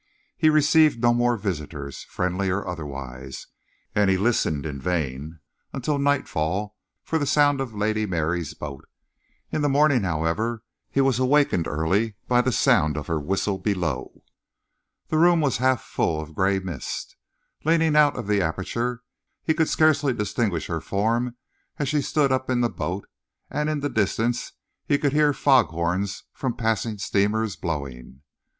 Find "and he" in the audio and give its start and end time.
3.93-4.17